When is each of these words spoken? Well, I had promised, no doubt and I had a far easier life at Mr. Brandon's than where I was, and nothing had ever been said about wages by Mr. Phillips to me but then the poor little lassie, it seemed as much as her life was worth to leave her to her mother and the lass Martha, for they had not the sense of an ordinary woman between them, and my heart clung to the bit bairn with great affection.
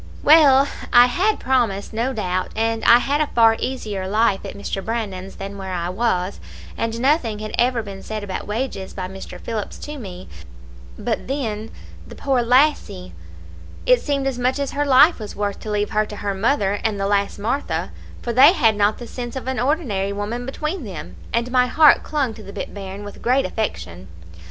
Well, 0.23 0.67
I 0.91 1.05
had 1.05 1.39
promised, 1.39 1.93
no 1.93 2.11
doubt 2.11 2.49
and 2.55 2.83
I 2.85 2.97
had 2.97 3.21
a 3.21 3.27
far 3.35 3.55
easier 3.59 4.07
life 4.07 4.43
at 4.43 4.55
Mr. 4.55 4.83
Brandon's 4.83 5.35
than 5.35 5.59
where 5.59 5.73
I 5.75 5.89
was, 5.89 6.39
and 6.75 6.99
nothing 6.99 7.37
had 7.37 7.51
ever 7.59 7.83
been 7.83 8.01
said 8.01 8.23
about 8.23 8.47
wages 8.47 8.95
by 8.95 9.07
Mr. 9.07 9.39
Phillips 9.39 9.77
to 9.77 9.99
me 9.99 10.27
but 10.97 11.27
then 11.27 11.69
the 12.07 12.15
poor 12.15 12.37
little 12.37 12.49
lassie, 12.49 13.13
it 13.85 14.01
seemed 14.01 14.25
as 14.25 14.39
much 14.39 14.57
as 14.57 14.71
her 14.71 14.85
life 14.87 15.19
was 15.19 15.35
worth 15.35 15.59
to 15.59 15.69
leave 15.69 15.91
her 15.91 16.07
to 16.07 16.15
her 16.15 16.33
mother 16.33 16.79
and 16.83 16.99
the 16.99 17.05
lass 17.05 17.37
Martha, 17.37 17.91
for 18.23 18.33
they 18.33 18.53
had 18.53 18.75
not 18.75 18.97
the 18.97 19.05
sense 19.05 19.35
of 19.35 19.47
an 19.47 19.59
ordinary 19.59 20.11
woman 20.11 20.47
between 20.47 20.83
them, 20.83 21.15
and 21.31 21.51
my 21.51 21.67
heart 21.67 22.01
clung 22.01 22.33
to 22.33 22.41
the 22.41 22.51
bit 22.51 22.73
bairn 22.73 23.03
with 23.03 23.21
great 23.21 23.45
affection. 23.45 24.07